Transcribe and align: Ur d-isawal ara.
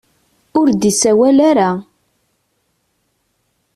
Ur 0.59 0.67
d-isawal 0.71 1.37
ara. 1.49 1.69